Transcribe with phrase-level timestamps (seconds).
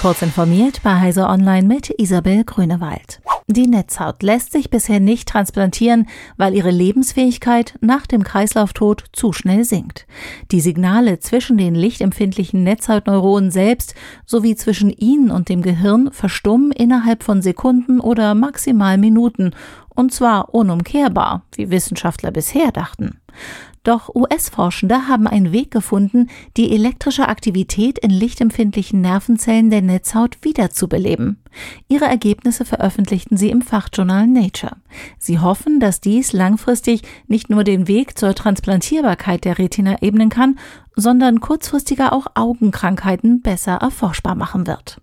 [0.00, 3.20] Kurz informiert bei Heise Online mit Isabel Grünewald.
[3.48, 9.64] Die Netzhaut lässt sich bisher nicht transplantieren, weil ihre Lebensfähigkeit nach dem Kreislauftod zu schnell
[9.64, 10.06] sinkt.
[10.50, 13.94] Die Signale zwischen den lichtempfindlichen Netzhautneuronen selbst
[14.26, 19.52] sowie zwischen ihnen und dem Gehirn verstummen innerhalb von Sekunden oder maximal Minuten,
[19.94, 23.20] und zwar unumkehrbar, wie Wissenschaftler bisher dachten.
[23.86, 31.38] Doch US-Forschende haben einen Weg gefunden, die elektrische Aktivität in lichtempfindlichen Nervenzellen der Netzhaut wiederzubeleben.
[31.86, 34.78] Ihre Ergebnisse veröffentlichten sie im Fachjournal Nature.
[35.20, 40.58] Sie hoffen, dass dies langfristig nicht nur den Weg zur Transplantierbarkeit der Retina ebnen kann,
[40.96, 45.00] sondern kurzfristiger auch Augenkrankheiten besser erforschbar machen wird.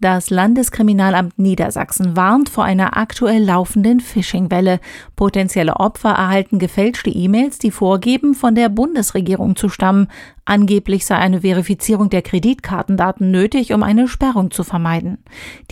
[0.00, 4.78] Das Landeskriminalamt Niedersachsen warnt vor einer aktuell laufenden Phishing-Welle.
[5.16, 10.06] Potenzielle Opfer erhalten gefälschte E-Mails, die vorgeben, von der Bundesregierung zu stammen.
[10.44, 15.18] Angeblich sei eine Verifizierung der Kreditkartendaten nötig, um eine Sperrung zu vermeiden.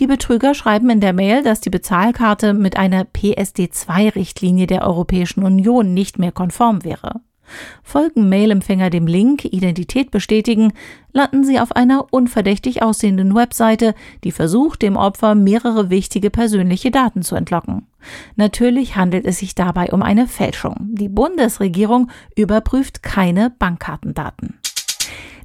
[0.01, 5.93] Die Betrüger schreiben in der Mail, dass die Bezahlkarte mit einer PSD2-Richtlinie der Europäischen Union
[5.93, 7.21] nicht mehr konform wäre.
[7.83, 10.73] Folgen Mailempfänger dem Link Identität bestätigen,
[11.13, 17.21] landen sie auf einer unverdächtig aussehenden Webseite, die versucht, dem Opfer mehrere wichtige persönliche Daten
[17.23, 17.87] zu entlocken.
[18.35, 20.75] Natürlich handelt es sich dabei um eine Fälschung.
[20.93, 24.59] Die Bundesregierung überprüft keine Bankkartendaten.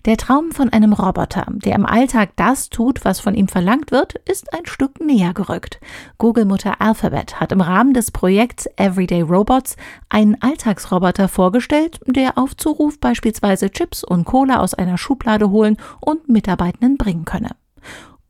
[0.04, 4.14] Der Traum von einem Roboter, der im Alltag das tut, was von ihm verlangt wird,
[4.28, 5.78] ist ein Stück näher gerückt.
[6.18, 9.76] Google-Mutter Alphabet hat im Rahmen des Projekts Everyday Robots
[10.08, 16.28] einen Alltagsroboter vorgestellt, der auf Zuruf beispielsweise Chips und Cola aus einer Schublade holen und
[16.28, 17.50] Mitarbeitenden bringen könne.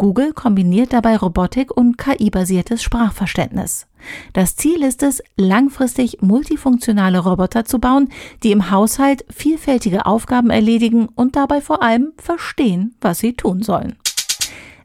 [0.03, 3.86] Google kombiniert dabei Robotik und KI-basiertes Sprachverständnis.
[4.33, 8.09] Das Ziel ist es, langfristig multifunktionale Roboter zu bauen,
[8.42, 13.94] die im Haushalt vielfältige Aufgaben erledigen und dabei vor allem verstehen, was sie tun sollen.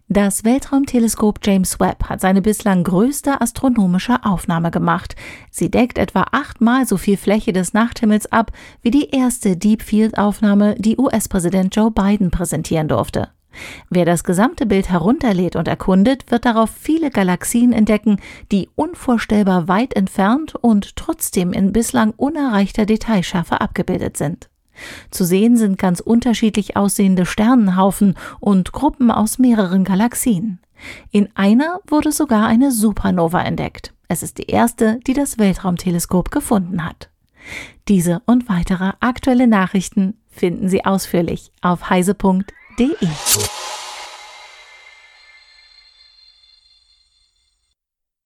[0.07, 5.15] Das Weltraumteleskop James Webb hat seine bislang größte astronomische Aufnahme gemacht.
[5.49, 8.51] Sie deckt etwa achtmal so viel Fläche des Nachthimmels ab
[8.83, 13.29] wie die erste Deep Field Aufnahme, die US-Präsident Joe Biden präsentieren durfte.
[13.89, 18.17] Wer das gesamte Bild herunterlädt und erkundet, wird darauf viele Galaxien entdecken,
[18.51, 24.49] die unvorstellbar weit entfernt und trotzdem in bislang unerreichter Detailschärfe abgebildet sind.
[25.09, 30.59] Zu sehen sind ganz unterschiedlich aussehende Sternenhaufen und Gruppen aus mehreren Galaxien.
[31.11, 33.93] In einer wurde sogar eine Supernova entdeckt.
[34.07, 37.09] Es ist die erste, die das Weltraumteleskop gefunden hat.
[37.87, 42.43] Diese und weitere aktuelle Nachrichten finden Sie ausführlich auf heise.de.
[42.77, 43.66] DE.